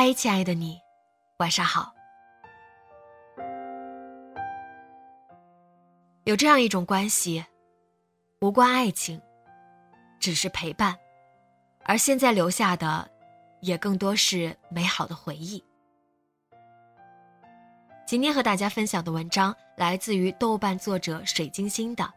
[0.00, 0.80] 嗨，亲爱的你，
[1.38, 1.92] 晚上好。
[6.22, 7.44] 有这样一种关系，
[8.40, 9.20] 无关爱情，
[10.20, 10.96] 只是陪伴，
[11.82, 13.10] 而现在留下的，
[13.60, 15.60] 也更多是美好的回忆。
[18.06, 22.04] 今天和大家分享的文章来自于豆瓣作者水晶星的《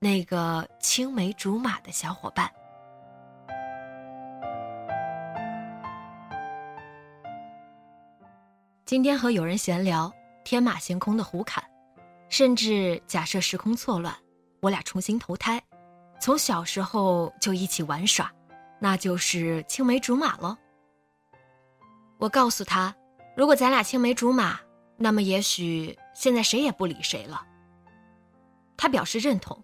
[0.00, 2.48] 那个青梅竹马的小伙伴》。
[8.86, 10.12] 今天和有人闲聊
[10.44, 11.60] 天马行空的胡侃，
[12.28, 14.14] 甚至假设时空错乱，
[14.60, 15.60] 我俩重新投胎，
[16.20, 18.32] 从小时候就一起玩耍，
[18.78, 20.56] 那就是青梅竹马喽。
[22.18, 22.94] 我告诉他，
[23.36, 24.60] 如果咱俩青梅竹马，
[24.96, 27.44] 那么也许现在谁也不理谁了。
[28.76, 29.60] 他表示认同。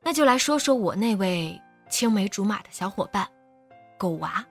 [0.00, 1.60] 那就来说说我那位
[1.90, 3.28] 青梅竹马的小伙伴，
[3.98, 4.42] 狗娃。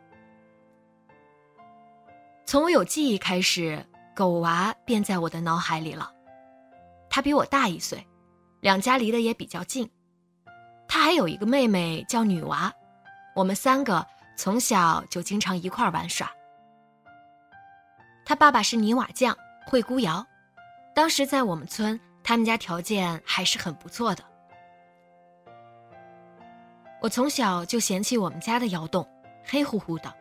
[2.46, 3.84] 从我有记忆开始，
[4.16, 6.12] 狗娃便在我的脑海里了。
[7.10, 8.06] 他比我大一岁，
[8.62, 9.90] 两家离得也比较近。
[10.88, 12.72] 他还有一个妹妹叫女娃，
[13.36, 14.06] 我们三个
[14.38, 16.32] 从小就经常一块玩耍。
[18.24, 19.36] 他爸爸是泥瓦匠，
[19.66, 20.26] 会孤窑。
[20.94, 24.24] 当时在我们村，他们家条件还是很不错的。
[27.02, 29.08] 我从小就嫌弃我们家的窑洞，
[29.44, 30.14] 黑乎乎的。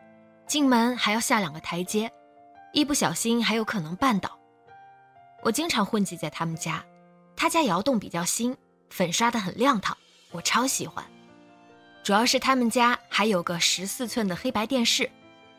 [0.47, 2.11] 进门还要下两个台阶，
[2.71, 4.37] 一不小心还有可能绊倒。
[5.41, 6.83] 我经常混迹在他们家，
[7.35, 8.55] 他家窑洞比较新，
[8.89, 9.97] 粉刷的很亮堂，
[10.31, 11.03] 我超喜欢。
[12.03, 15.09] 主要是他们家还有个十四寸的黑白电视，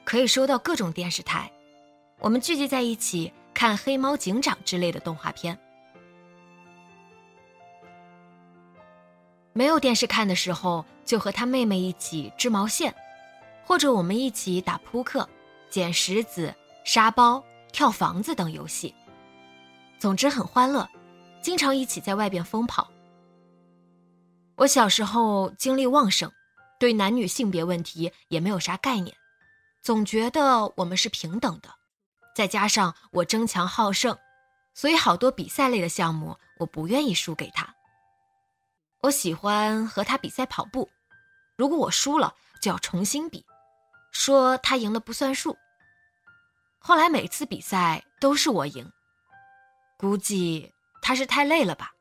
[0.05, 1.51] 可以收到各种电视台。
[2.21, 5.59] 我们聚集在一起看《黑猫警长》之类的动画片。
[9.53, 12.95] 没有电视看的时候，就和他妹妹一起织毛线。
[13.67, 15.29] 或者我们一起打扑克、
[15.69, 16.55] 捡石子、
[16.85, 18.95] 沙包、跳房子等游戏，
[19.99, 20.89] 总之很欢乐，
[21.43, 22.89] 经常一起在外边疯跑。
[24.55, 26.31] 我小时候精力旺盛，
[26.79, 29.17] 对男女性别问题也没有啥概念，
[29.83, 31.69] 总觉得我们是平等的。
[32.37, 34.17] 再加上我争强好胜，
[34.75, 37.75] 所以好多比赛类的项目我不愿意输给他。
[39.01, 40.89] 我喜欢和他比赛跑步，
[41.57, 43.45] 如果我输了就要重新比。
[44.19, 45.57] 说他赢了不算数。
[46.79, 48.91] 后来每次比赛都是我赢，
[49.99, 50.73] 估计
[51.03, 51.93] 他是太累了吧。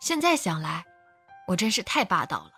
[0.00, 0.84] 现在想来，
[1.48, 2.52] 我真是太霸道了。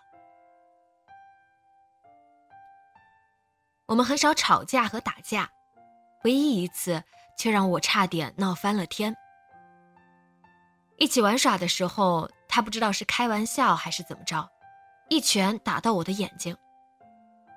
[3.87, 5.49] 我们很少吵架和打架，
[6.23, 7.03] 唯一一次
[7.37, 9.15] 却让我差点闹翻了天。
[10.97, 14.47] 一起玩耍的时候，他不知道是开玩笑还是怎么着，
[15.09, 16.55] 一拳打到我的眼睛。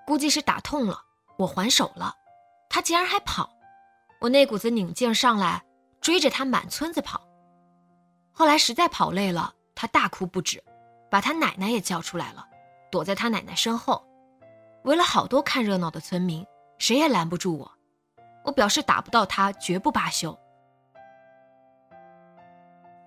[0.06, 1.00] 估计是打痛了，
[1.38, 2.15] 我还手了，
[2.68, 3.48] 他竟然还跑，
[4.21, 5.62] 我那股子拧劲上来，
[6.01, 7.21] 追着他满村子跑。
[8.30, 10.62] 后来实在跑累了，他大哭不止，
[11.10, 12.47] 把他奶奶也叫出来了，
[12.91, 14.04] 躲在他奶奶身后，
[14.83, 16.47] 围了好多看热闹的村民，
[16.77, 17.72] 谁也拦不住我。
[18.45, 20.39] 我表示打不到他绝不罢休。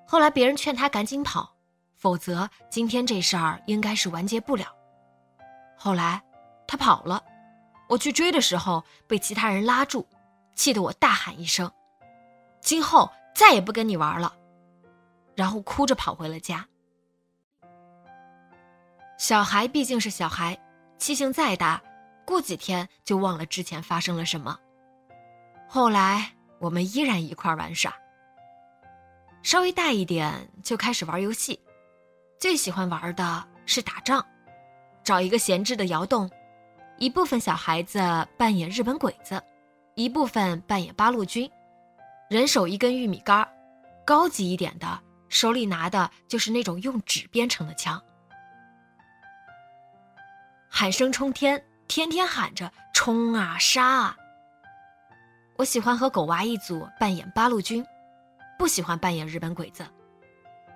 [0.07, 1.53] 后来别人劝他赶紧跑，
[1.95, 4.65] 否则今天这事儿应该是完结不了。
[5.77, 6.23] 后来。
[6.67, 7.23] 他跑了，
[7.87, 10.05] 我去追的时候被其他人拉住，
[10.55, 11.71] 气得我大喊一声
[12.61, 14.35] ：“今后再也不跟你玩了。”
[15.35, 16.67] 然后哭着跑回了家。
[19.17, 20.57] 小孩毕竟是小孩，
[20.97, 21.81] 气性再大，
[22.25, 24.57] 过几天就忘了之前发生了什么。
[25.67, 27.93] 后来我们依然一块玩耍。
[29.43, 31.59] 稍微大一点就开始玩游戏，
[32.39, 34.25] 最喜欢玩的是打仗，
[35.03, 36.29] 找一个闲置的窑洞。
[36.97, 37.99] 一部分小孩子
[38.37, 39.41] 扮演日本鬼子，
[39.95, 41.49] 一部分扮演八路军，
[42.29, 43.47] 人手一根玉米杆
[44.05, 44.99] 高级一点的
[45.29, 48.01] 手里拿的就是那种用纸编成的枪，
[50.69, 54.17] 喊声冲天，天天喊着冲啊杀啊！
[55.57, 57.85] 我喜欢和狗娃一组扮演八路军，
[58.57, 59.85] 不喜欢扮演日本鬼子，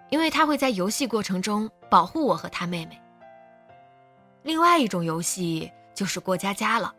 [0.10, 3.02] 因为他会在游戏过程中保护我和他妹妹。
[4.44, 5.72] 另外一种游戏
[6.02, 6.92] 就是过家家了。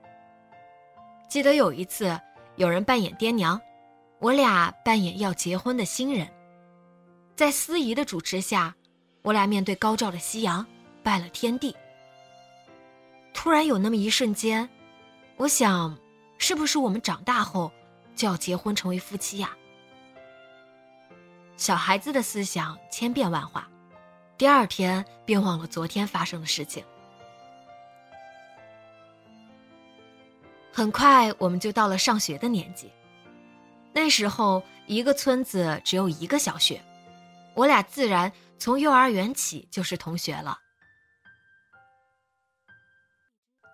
[1.29, 2.17] 记得有一次，
[2.55, 3.61] 有人扮演爹娘，
[4.21, 6.33] 我俩扮演要结婚的新人，
[7.35, 8.73] 在司仪的主持下，
[9.23, 10.65] 我俩面对高照的夕阳，
[11.03, 11.75] 拜了天地。
[13.35, 14.71] 突然有那么一瞬间，
[15.37, 15.99] 我想。
[16.39, 17.71] 是不是我们长大后
[18.17, 19.51] 就要结婚成为夫妻呀？
[21.57, 23.69] 小孩子的思想千变万化，
[24.39, 26.85] 第二天便忘了昨天发生的事情。
[30.73, 32.91] 很快我们就到了上学的年纪，
[33.93, 36.83] 那时候一个村子只有一个小学，
[37.55, 40.59] 我俩自然从幼儿园起就是同学了。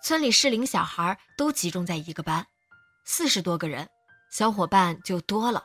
[0.02, 2.46] 村里适龄小孩都集中在一个班。
[3.04, 3.88] 四十多个人，
[4.30, 5.64] 小伙伴就多了，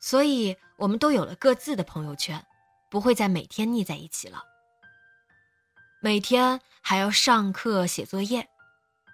[0.00, 2.42] 所以我们都有了各自的朋友圈，
[2.88, 4.42] 不会再每天腻在一起了。
[6.00, 8.48] 每天还要上课写作业，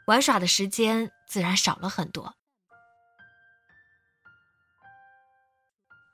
[0.09, 2.35] 玩耍的时间自然少了很多。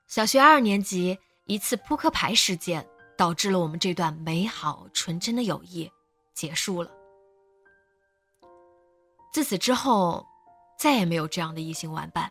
[0.06, 2.86] 小学二年级一次扑克牌事件，
[3.16, 5.90] 导致了我们这段美好纯真的友谊
[6.34, 6.90] 结束了。
[9.32, 10.26] 自此之后。
[10.76, 12.30] 再也没有这样的异性玩伴。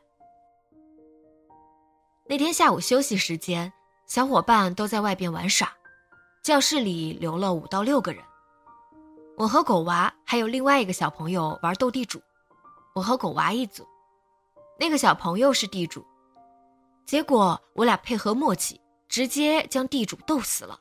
[2.28, 3.72] 那天下午休息时间，
[4.06, 5.74] 小伙伴都在外边玩耍，
[6.44, 8.22] 教室里留了五到六个人。
[9.38, 12.22] 我和狗娃还有另外一个小朋友玩斗地主，
[12.96, 13.88] 我和狗娃一组，
[14.80, 16.06] 那个小朋友是地主。
[17.06, 20.80] 结果我俩配合默契，直接将地主斗死了。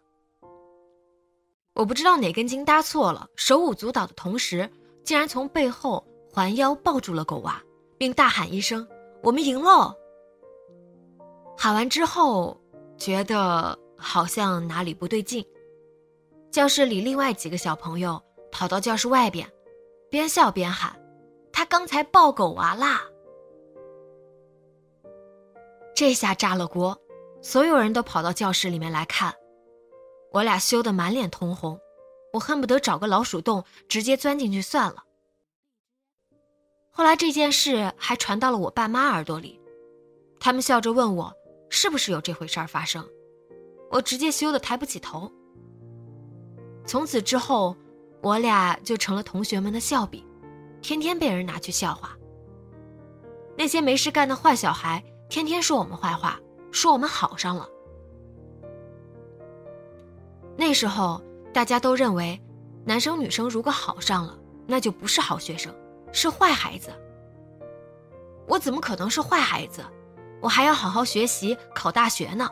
[1.74, 4.70] 我不知道哪根筋搭错了，手舞足蹈的同时，
[5.04, 6.06] 竟然从背后。
[6.34, 7.62] 环腰抱住了狗娃，
[7.98, 8.88] 并大喊一声
[9.22, 9.94] ：“我们赢了！”
[11.58, 12.58] 喊完之后，
[12.96, 15.44] 觉得好像哪里不对劲。
[16.50, 18.18] 教室里另外几个小朋友
[18.52, 19.50] 跑到教室外边，
[20.08, 20.94] 边笑边喊
[21.52, 23.02] ：“他刚才抱狗娃啦！”
[25.96, 26.96] 这下炸了锅，
[27.40, 29.34] 所有人都跑到教室里面来看，
[30.30, 31.80] 我俩羞得满脸通红，
[32.32, 35.02] 我恨不得找个老鼠洞直接钻进去算了。
[36.90, 39.58] 后来这件事还传到了我爸妈耳朵里，
[40.38, 41.32] 他们笑着问我
[41.70, 43.08] 是不是有这回事儿发生，
[43.90, 45.30] 我直接羞得抬不起头。
[46.84, 47.76] 从此之后，
[48.22, 50.24] 我俩就成了同学们的笑柄，
[50.80, 52.16] 天天被人拿去笑话。
[53.58, 56.40] 那些没事干的坏小孩天天说我们坏话，
[56.70, 57.68] 说我们好上了。
[60.56, 61.20] 那时候
[61.52, 62.40] 大家都认为，
[62.84, 65.74] 男生女生如果好上了，那就不是好学生。
[66.12, 66.90] 是坏孩子，
[68.46, 69.82] 我怎么可能是坏孩子？
[70.40, 72.48] 我还要好好学习，考大学呢。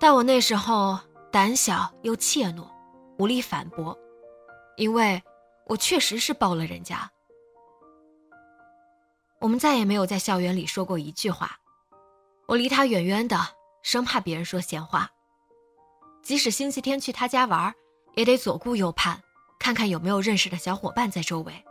[0.00, 0.98] 但我那时候
[1.30, 2.66] 胆小又怯懦，
[3.18, 3.96] 无力反驳，
[4.76, 5.22] 因为
[5.66, 7.10] 我确实是抱了人家。
[9.40, 11.58] 我们再也没有在校园里说过一句话，
[12.46, 13.38] 我离他远远的，
[13.82, 15.10] 生怕别人说闲话。
[16.22, 17.72] 即使星期天去他家玩，
[18.14, 19.22] 也得左顾右盼。
[19.58, 21.64] 看看有没有认识的小伙伴在周围，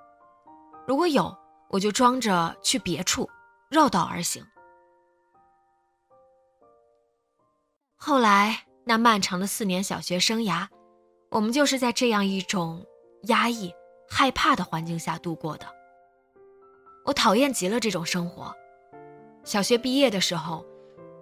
[0.87, 1.37] 如果有，
[1.69, 3.29] 我就装着去别处，
[3.69, 4.45] 绕道而行。
[7.95, 10.67] 后来那漫长的四年小学生涯，
[11.29, 12.85] 我们就是在这样一种
[13.23, 13.73] 压抑、
[14.07, 15.65] 害怕的环境下度过的。
[17.03, 18.53] 我讨厌极了这种生活。
[19.43, 20.65] 小学毕业的时候，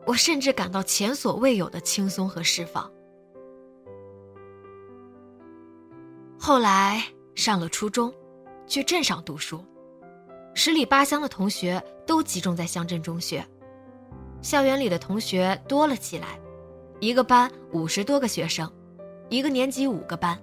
[0.06, 2.90] 我甚至感到前所未有的轻松和释放。
[6.40, 7.04] 后来
[7.36, 8.14] 上了初中，
[8.68, 9.64] 去镇上读书，
[10.54, 13.46] 十里八乡的同学都集中在乡镇中学，
[14.42, 16.40] 校园里的同学多了起来，
[17.00, 18.72] 一个班五十多个学生，
[19.34, 20.40] 一个年级五个班。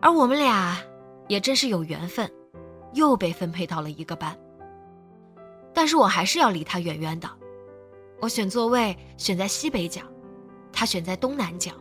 [0.00, 0.78] 而我们俩
[1.26, 2.30] 也真是有缘分，
[2.92, 4.38] 又被分配到了一个班。
[5.74, 7.28] 但是我还是要离他远远的，
[8.20, 10.02] 我选座位选在西北角，
[10.72, 11.72] 他选在东南角，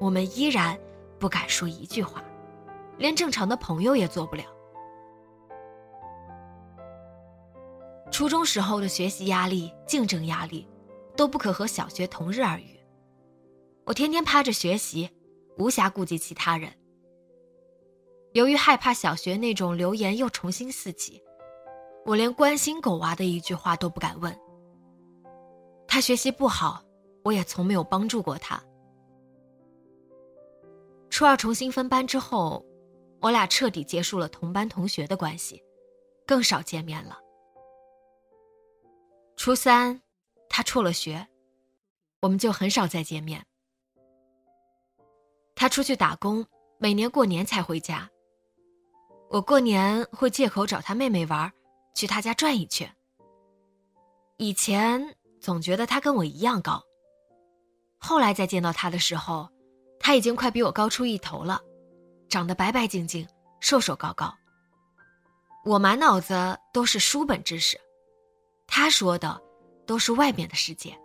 [0.00, 0.78] 我们依然。
[1.18, 2.22] 不敢说一句话，
[2.98, 4.44] 连正常的朋友也做不了。
[8.10, 10.68] 初中时候的学习压力、竞争压力，
[11.16, 12.75] 都不可和小学同日而语。
[13.86, 15.08] 我天天趴着学习，
[15.58, 16.70] 无暇顾及其他人。
[18.32, 21.22] 由于害怕小学那种流言又重新四起，
[22.04, 24.36] 我连关心狗娃的一句话都不敢问。
[25.86, 26.82] 他学习不好，
[27.22, 28.60] 我也从没有帮助过他。
[31.08, 32.66] 初二重新分班之后，
[33.20, 35.62] 我俩彻底结束了同班同学的关系，
[36.26, 37.16] 更少见面了。
[39.36, 40.02] 初三，
[40.48, 41.24] 他辍了学，
[42.20, 43.46] 我们就很少再见面。
[45.56, 46.46] 他出去打工，
[46.78, 48.08] 每年过年才回家。
[49.30, 51.50] 我过年会借口找他妹妹玩，
[51.94, 52.94] 去他家转一圈。
[54.36, 56.82] 以前总觉得他跟我一样高，
[57.98, 59.48] 后来再见到他的时候，
[59.98, 61.60] 他已经快比我高出一头了，
[62.28, 63.26] 长得白白净净、
[63.58, 64.32] 瘦瘦高高。
[65.64, 67.80] 我满脑子都是书本知识，
[68.66, 69.40] 他说的
[69.86, 70.96] 都是外面的世界。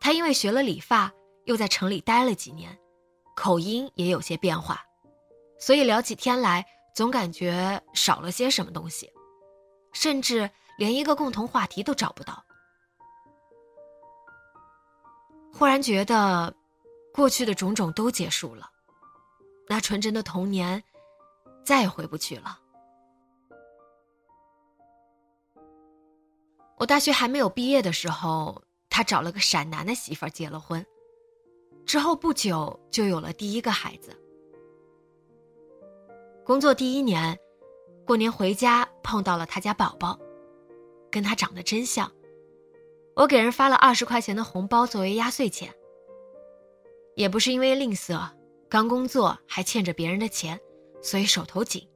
[0.00, 1.12] 他因为学了理发，
[1.44, 2.76] 又在城里待了几年。
[3.34, 4.80] 口音也有些变化，
[5.58, 6.64] 所以聊起天来
[6.94, 9.12] 总感觉少了些什么东西，
[9.92, 12.44] 甚至连一个共同话题都找不到。
[15.52, 16.54] 忽然觉得，
[17.12, 18.70] 过去的种种都结束了，
[19.68, 20.82] 那纯真的童年
[21.64, 22.58] 再也回不去了。
[26.76, 30.84] 我大学还没有毕业的时候，他找了个陕南的媳妇儿结了婚。
[31.94, 34.10] 之后不久就有了第一个孩子。
[36.44, 37.38] 工作第一年，
[38.04, 40.18] 过年回家碰到了他家宝宝，
[41.08, 42.10] 跟他长得真像。
[43.14, 45.72] 我给人发了二十块钱的红包作为压岁钱。
[47.14, 48.28] 也不是因为吝啬，
[48.68, 50.60] 刚工作还欠着别人的钱，
[51.00, 51.88] 所以手头紧。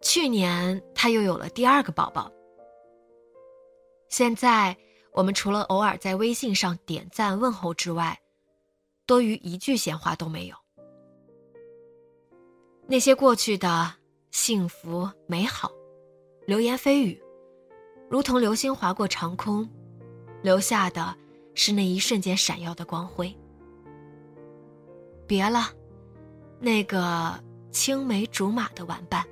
[0.00, 2.32] 去年他又有了第二个宝宝。
[4.08, 4.76] 现在。
[5.12, 8.18] 我们除了偶尔在微信上点赞问候之外，
[9.06, 10.56] 多余一句闲话都没有。
[12.86, 13.94] 那些过去的
[14.30, 15.70] 幸福美好，
[16.46, 17.20] 流言蜚语，
[18.08, 19.68] 如同流星划过长空，
[20.42, 21.16] 留下的
[21.54, 23.34] 是那一瞬间闪耀的光辉。
[25.26, 25.72] 别了，
[26.60, 27.38] 那个
[27.70, 29.26] 青梅竹马的玩伴。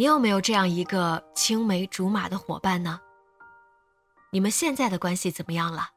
[0.00, 2.98] 你有没有这样一个青梅竹马的伙伴呢？
[4.30, 5.90] 你们现在的关系怎么样了？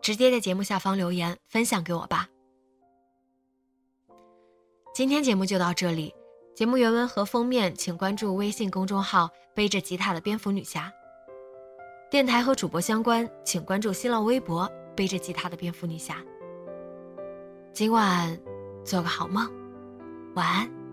[0.00, 2.28] 直接在节目下方留言分享给我吧。
[4.94, 6.14] 今天节目就到这里，
[6.54, 10.92] 节目原文和封面请关注微信公众号“背着吉他的蝙蝠女侠”。
[12.08, 16.22] 电台和主播相关，请关注新浪微博“背着吉他的蝙蝠女侠”。
[17.74, 18.40] 今晚
[18.84, 19.52] 做个好梦，
[20.36, 20.85] 晚安。